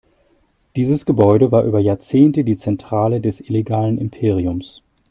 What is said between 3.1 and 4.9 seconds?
des illegalen Imperiums.